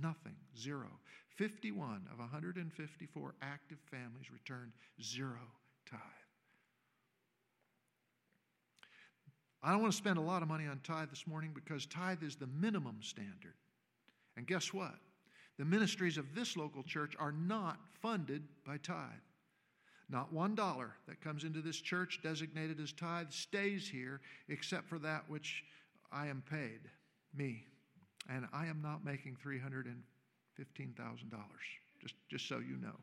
[0.00, 0.88] nothing, zero.
[1.36, 4.72] 51 of 154 active families returned
[5.02, 5.40] zero
[5.90, 6.00] tithe.
[9.62, 12.22] I don't want to spend a lot of money on tithe this morning because tithe
[12.22, 13.54] is the minimum standard.
[14.36, 14.94] And guess what?
[15.62, 19.12] The ministries of this local church are not funded by tithe.
[20.10, 24.98] Not one dollar that comes into this church designated as tithe stays here except for
[24.98, 25.62] that which
[26.10, 26.80] I am paid,
[27.32, 27.64] me.
[28.28, 29.94] And I am not making $315,000,
[32.00, 32.98] just, just so you know.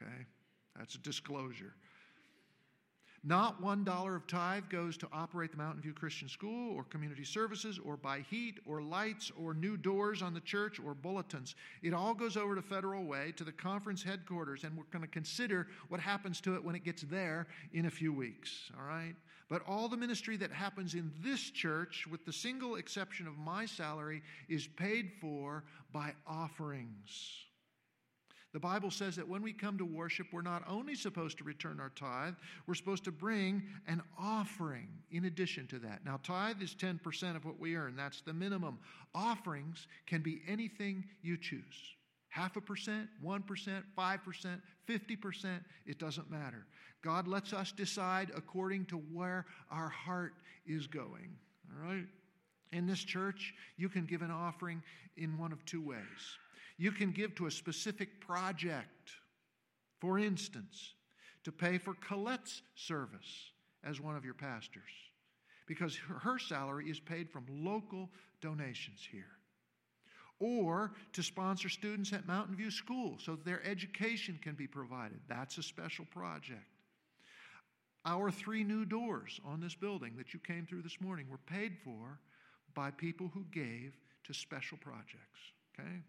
[0.00, 0.26] Okay?
[0.78, 1.74] That's a disclosure.
[3.24, 7.22] Not one dollar of tithe goes to operate the Mountain View Christian School or community
[7.22, 11.54] services or buy heat or lights or new doors on the church or bulletins.
[11.84, 15.08] It all goes over to Federal Way to the conference headquarters, and we're going to
[15.08, 18.72] consider what happens to it when it gets there in a few weeks.
[18.76, 19.14] All right?
[19.48, 23.66] But all the ministry that happens in this church, with the single exception of my
[23.66, 25.62] salary, is paid for
[25.92, 27.44] by offerings.
[28.52, 31.80] The Bible says that when we come to worship, we're not only supposed to return
[31.80, 32.34] our tithe,
[32.66, 36.04] we're supposed to bring an offering in addition to that.
[36.04, 38.78] Now, tithe is 10% of what we earn, that's the minimum.
[39.14, 41.96] Offerings can be anything you choose
[42.32, 46.66] half a percent, 1%, 5%, 50%, it doesn't matter.
[47.02, 50.32] God lets us decide according to where our heart
[50.66, 51.36] is going.
[51.70, 52.06] All right?
[52.72, 54.82] In this church, you can give an offering
[55.18, 56.38] in one of two ways.
[56.82, 59.12] You can give to a specific project,
[60.00, 60.94] for instance,
[61.44, 63.52] to pay for Colette's service
[63.84, 64.90] as one of your pastors,
[65.68, 68.10] because her salary is paid from local
[68.40, 69.30] donations here.
[70.40, 75.20] Or to sponsor students at Mountain View School so that their education can be provided.
[75.28, 76.66] That's a special project.
[78.04, 81.76] Our three new doors on this building that you came through this morning were paid
[81.84, 82.18] for
[82.74, 85.38] by people who gave to special projects.
[85.78, 86.02] Okay?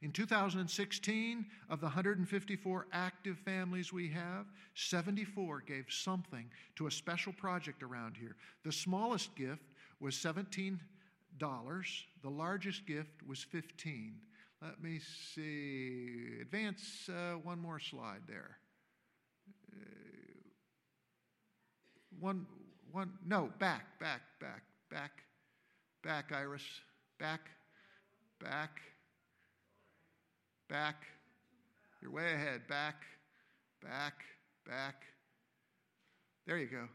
[0.00, 7.32] In 2016, of the 154 active families we have, 74 gave something to a special
[7.32, 8.36] project around here.
[8.64, 9.64] The smallest gift
[9.98, 10.78] was $17.
[12.22, 14.14] The largest gift was 15.
[14.62, 15.00] Let me
[15.34, 16.38] see.
[16.42, 18.58] Advance uh, one more slide there.
[19.72, 19.84] Uh,
[22.20, 22.46] one,
[22.92, 25.24] one, no, back, back, back, back,
[26.04, 26.62] back, Iris,
[27.18, 27.40] back,
[28.40, 28.80] back.
[30.68, 31.04] Back.
[32.02, 32.68] You're way ahead.
[32.68, 33.02] Back,
[33.82, 34.24] back,
[34.66, 35.02] back.
[36.46, 36.88] There you go.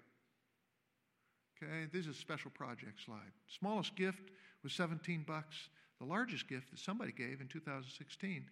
[1.57, 3.32] Okay, this is a special project slide.
[3.59, 4.32] Smallest gift
[4.63, 5.69] was 17 bucks.
[5.99, 8.45] The largest gift that somebody gave in 2016,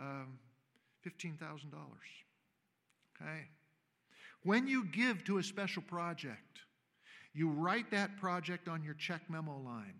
[0.00, 0.38] um,
[1.06, 1.38] $15,000.
[3.20, 3.48] Okay?
[4.42, 6.60] When you give to a special project,
[7.32, 9.96] you write that project on your check memo line,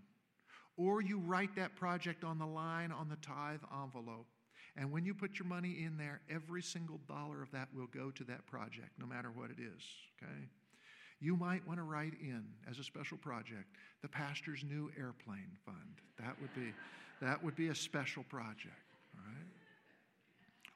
[0.76, 4.26] or you write that project on the line on the tithe envelope.
[4.76, 8.10] And when you put your money in there, every single dollar of that will go
[8.10, 9.82] to that project, no matter what it is.
[10.20, 10.48] Okay?
[11.20, 13.68] You might want to write in as a special project
[14.02, 16.00] the pastor's new airplane fund.
[16.18, 16.72] That would be,
[17.22, 18.74] that would be a special project.
[19.16, 19.46] All right?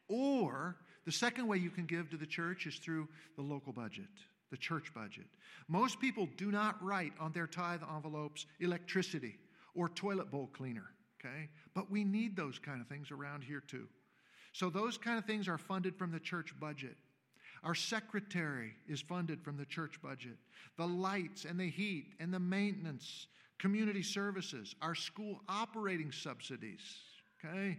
[0.08, 4.06] Or the second way you can give to the church is through the local budget,
[4.50, 5.26] the church budget.
[5.66, 9.38] Most people do not write on their tithe envelopes electricity
[9.74, 11.48] or toilet bowl cleaner okay?
[11.74, 13.86] But we need those kind of things around here too.
[14.52, 16.96] So those kind of things are funded from the church budget.
[17.64, 20.36] Our secretary is funded from the church budget.
[20.76, 23.26] The lights and the heat and the maintenance,
[23.58, 26.80] community services, our school operating subsidies,
[27.44, 27.76] okay?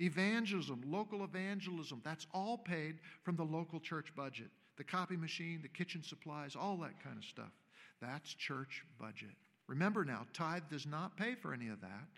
[0.00, 4.48] Evangelism, local evangelism, that's all paid from the local church budget.
[4.78, 7.52] The copy machine, the kitchen supplies, all that kind of stuff.
[8.00, 9.34] That's church budget.
[9.66, 12.08] Remember now, tithe does not pay for any of that.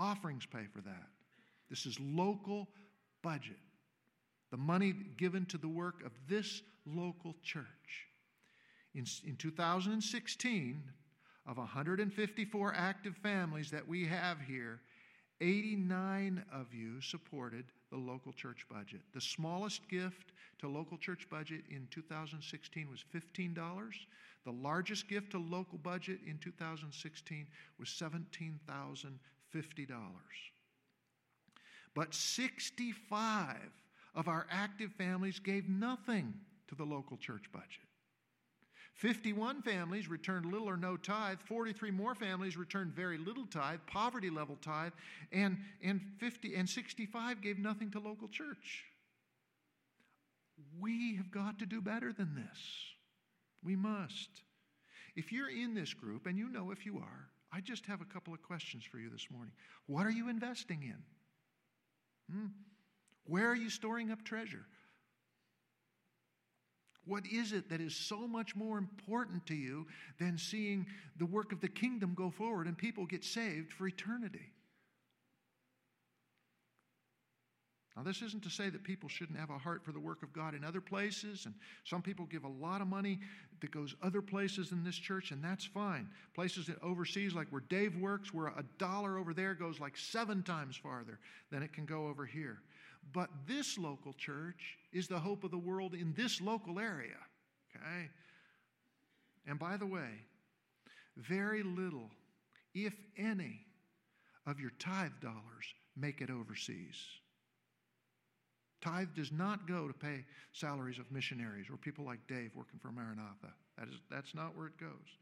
[0.00, 1.08] Offerings pay for that.
[1.68, 2.68] This is local
[3.22, 3.58] budget.
[4.50, 7.66] The money given to the work of this local church.
[8.94, 10.82] In, in 2016,
[11.46, 14.80] of 154 active families that we have here,
[15.40, 19.00] 89 of you supported the local church budget.
[19.14, 23.54] The smallest gift to local church budget in 2016 was $15.
[24.44, 27.46] The largest gift to local budget in 2016
[27.78, 28.58] was $17,000
[29.54, 29.88] $50.
[31.94, 33.56] But 65
[34.14, 36.34] of our active families gave nothing
[36.68, 37.90] to the local church budget.
[38.94, 41.38] 51 families returned little or no tithe.
[41.46, 44.92] 43 more families returned very little tithe, poverty level tithe,
[45.32, 48.84] and, and, 50, and 65 gave nothing to local church.
[50.78, 52.58] We have got to do better than this.
[53.64, 54.28] We must.
[55.16, 58.04] If you're in this group, and you know if you are, I just have a
[58.04, 59.52] couple of questions for you this morning.
[59.86, 62.34] What are you investing in?
[62.34, 62.46] Hmm?
[63.24, 64.66] Where are you storing up treasure?
[67.04, 69.86] What is it that is so much more important to you
[70.18, 70.86] than seeing
[71.16, 74.52] the work of the kingdom go forward and people get saved for eternity?
[78.00, 80.32] Now, this isn't to say that people shouldn't have a heart for the work of
[80.32, 83.18] God in other places, and some people give a lot of money
[83.60, 86.08] that goes other places in this church, and that's fine.
[86.34, 90.42] Places that overseas, like where Dave works, where a dollar over there goes like seven
[90.42, 91.18] times farther
[91.52, 92.62] than it can go over here.
[93.12, 97.18] But this local church is the hope of the world in this local area.
[97.76, 98.08] Okay?
[99.46, 100.24] And by the way,
[101.18, 102.08] very little,
[102.72, 103.60] if any,
[104.46, 106.96] of your tithe dollars make it overseas.
[108.80, 112.90] Tithe does not go to pay salaries of missionaries or people like Dave working for
[112.90, 113.52] Maranatha.
[113.78, 115.18] That is, that's not where it goes.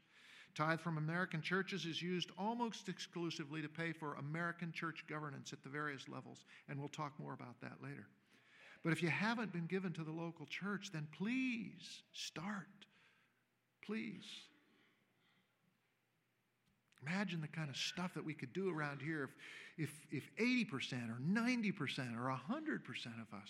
[0.55, 5.61] Tithe from American churches is used almost exclusively to pay for American church governance at
[5.63, 8.07] the various levels, and we'll talk more about that later.
[8.83, 12.67] But if you haven't been given to the local church, then please start.
[13.85, 14.25] Please.
[17.19, 19.29] Imagine the kind of stuff that we could do around here
[19.77, 23.49] if, if, if 80% or 90% or 100% of us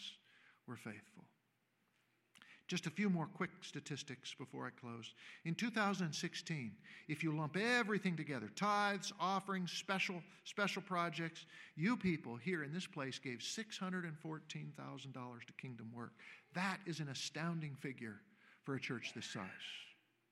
[0.68, 1.24] were faithful.
[2.68, 5.14] Just a few more quick statistics before I close.
[5.46, 6.72] In 2016,
[7.10, 11.46] if you lump everything together tithes, offerings, special, special projects
[11.76, 14.10] you people here in this place gave $614,000
[15.12, 16.14] to kingdom work.
[16.56, 18.16] That is an astounding figure
[18.64, 19.44] for a church this size.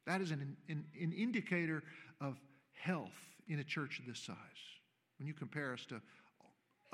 [0.07, 1.83] That is an, an, an indicator
[2.19, 2.39] of
[2.77, 3.11] health
[3.47, 4.35] in a church this size
[5.17, 6.01] when you compare us to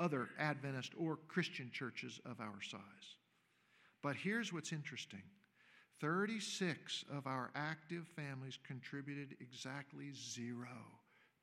[0.00, 2.80] other Adventist or Christian churches of our size.
[4.02, 5.22] But here's what's interesting
[6.00, 10.68] 36 of our active families contributed exactly zero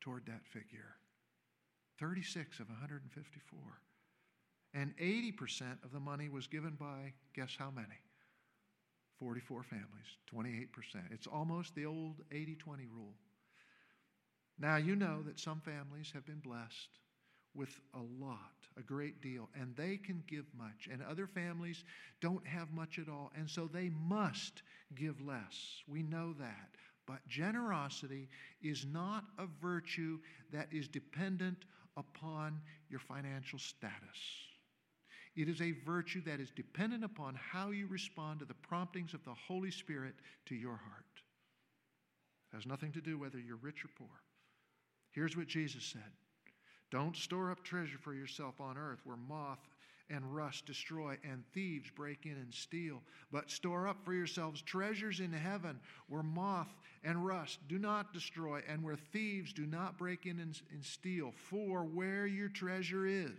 [0.00, 0.96] toward that figure.
[1.98, 3.58] 36 of 154.
[4.74, 8.00] And 80% of the money was given by, guess how many?
[9.18, 10.66] 44 families, 28%.
[11.10, 13.14] It's almost the old 80 20 rule.
[14.58, 16.98] Now, you know that some families have been blessed
[17.54, 18.38] with a lot,
[18.78, 20.88] a great deal, and they can give much.
[20.90, 21.84] And other families
[22.20, 24.62] don't have much at all, and so they must
[24.94, 25.82] give less.
[25.86, 26.70] We know that.
[27.06, 28.28] But generosity
[28.62, 30.18] is not a virtue
[30.52, 31.64] that is dependent
[31.96, 34.18] upon your financial status.
[35.34, 39.24] It is a virtue that is dependent upon how you respond to the promptings of
[39.24, 40.14] the Holy Spirit
[40.46, 41.04] to your heart.
[42.52, 44.20] It has nothing to do whether you're rich or poor.
[45.12, 46.10] Here's what Jesus said
[46.90, 49.60] Don't store up treasure for yourself on earth where moth
[50.10, 53.00] and rust destroy and thieves break in and steal,
[53.30, 56.68] but store up for yourselves treasures in heaven where moth
[57.04, 61.32] and rust do not destroy and where thieves do not break in and, and steal.
[61.32, 63.30] For where your treasure is,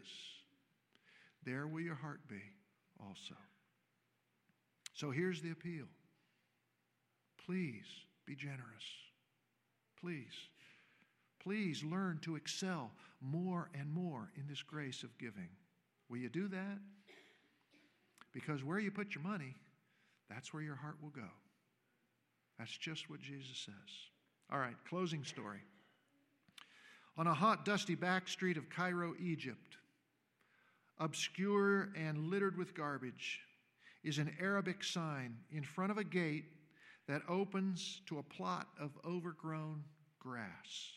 [1.43, 2.41] there will your heart be
[2.99, 3.35] also.
[4.93, 5.85] So here's the appeal.
[7.45, 7.85] Please
[8.25, 8.83] be generous.
[9.99, 10.33] Please.
[11.43, 12.91] Please learn to excel
[13.21, 15.49] more and more in this grace of giving.
[16.09, 16.77] Will you do that?
[18.33, 19.55] Because where you put your money,
[20.29, 21.29] that's where your heart will go.
[22.57, 23.73] That's just what Jesus says.
[24.51, 25.59] All right, closing story.
[27.17, 29.77] On a hot, dusty back street of Cairo, Egypt,
[30.99, 33.41] obscure and littered with garbage,
[34.03, 36.45] is an Arabic sign in front of a gate
[37.07, 39.83] that opens to a plot of overgrown
[40.19, 40.93] grass.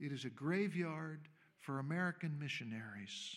[0.00, 1.28] It is a graveyard
[1.60, 3.36] for American missionaries.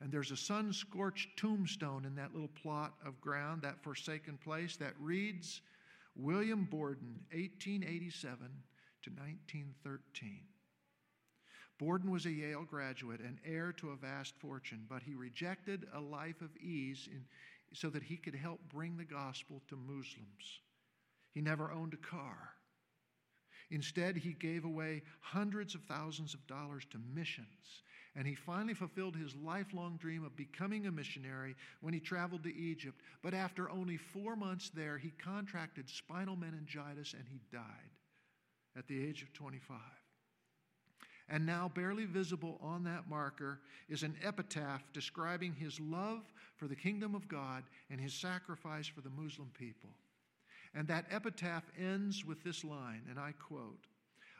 [0.00, 4.76] And there's a sun scorched tombstone in that little plot of ground, that forsaken place,
[4.76, 5.62] that reads
[6.16, 8.38] William Borden, 1887
[9.02, 10.40] to 1913.
[11.78, 16.00] Borden was a Yale graduate and heir to a vast fortune, but he rejected a
[16.00, 17.24] life of ease in,
[17.72, 20.60] so that he could help bring the gospel to Muslims.
[21.32, 22.54] He never owned a car.
[23.74, 27.82] Instead, he gave away hundreds of thousands of dollars to missions.
[28.14, 32.54] And he finally fulfilled his lifelong dream of becoming a missionary when he traveled to
[32.54, 33.00] Egypt.
[33.20, 37.90] But after only four months there, he contracted spinal meningitis and he died
[38.78, 39.76] at the age of 25.
[41.28, 43.58] And now, barely visible on that marker,
[43.88, 49.00] is an epitaph describing his love for the kingdom of God and his sacrifice for
[49.00, 49.90] the Muslim people.
[50.74, 53.86] And that epitaph ends with this line, and I quote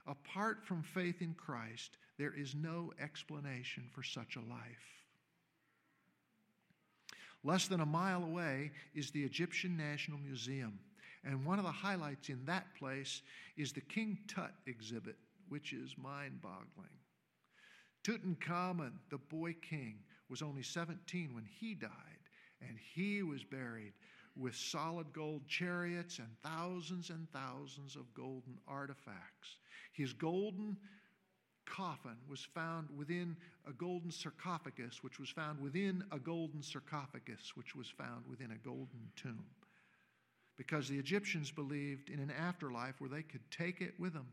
[0.07, 4.95] Apart from faith in Christ, there is no explanation for such a life.
[7.43, 10.79] Less than a mile away is the Egyptian National Museum.
[11.25, 13.23] And one of the highlights in that place
[13.57, 15.17] is the King Tut exhibit,
[15.49, 16.89] which is mind boggling.
[18.03, 21.91] Tutankhamun, the boy king, was only 17 when he died,
[22.61, 23.93] and he was buried
[24.37, 29.59] with solid gold chariots and thousands and thousands of golden artifacts.
[29.93, 30.77] His golden
[31.67, 33.37] coffin was found within
[33.69, 38.67] a golden sarcophagus, which was found within a golden sarcophagus, which was found within a
[38.67, 39.45] golden tomb.
[40.57, 44.27] Because the Egyptians believed in an afterlife where they could take it with them.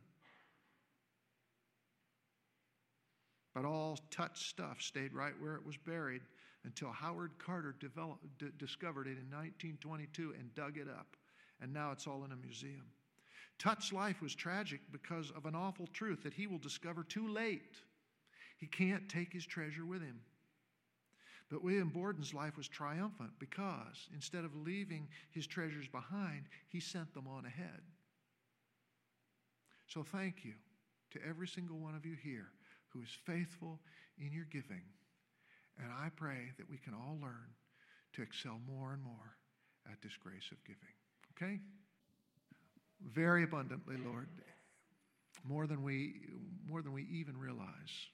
[3.54, 6.22] But all Tut stuff stayed right where it was buried
[6.64, 11.18] until Howard Carter developed, d- discovered it in 1922 and dug it up.
[11.62, 12.86] and now it's all in a museum.
[13.60, 17.78] Tut's life was tragic because of an awful truth that he will discover too late.
[18.58, 20.22] He can't take his treasure with him.
[21.52, 27.14] But William Borden's life was triumphant because instead of leaving his treasures behind, he sent
[27.14, 27.82] them on ahead.
[29.88, 30.54] So thank you
[31.12, 32.48] to every single one of you here
[32.90, 33.80] who is faithful
[34.18, 34.82] in your giving.
[35.80, 37.56] And I pray that we can all learn
[38.14, 39.38] to excel more and more
[39.92, 40.96] at this grace of giving.
[41.36, 41.60] Okay?
[43.14, 44.30] Very abundantly, Lord,
[45.44, 46.14] more than we
[46.68, 48.10] more than we even realize.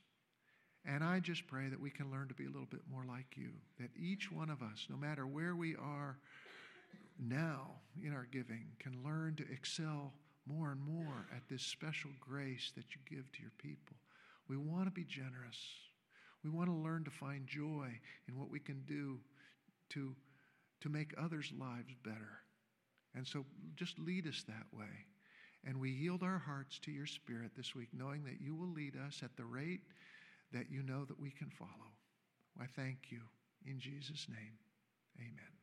[0.86, 3.36] And I just pray that we can learn to be a little bit more like
[3.36, 3.50] you,
[3.80, 6.18] that each one of us, no matter where we are
[7.20, 10.14] now in our giving, can learn to excel
[10.46, 13.98] more and more at this special grace that you give to your people.
[14.48, 15.58] We want to be generous.
[16.44, 17.90] We want to learn to find joy
[18.28, 19.20] in what we can do
[19.90, 20.16] to,
[20.82, 22.40] to make others' lives better.
[23.16, 25.06] And so just lead us that way.
[25.66, 28.96] And we yield our hearts to your Spirit this week, knowing that you will lead
[29.08, 29.82] us at the rate
[30.54, 31.92] that you know that we can follow.
[32.60, 33.22] I thank you
[33.66, 34.58] in Jesus' name.
[35.20, 35.57] Amen.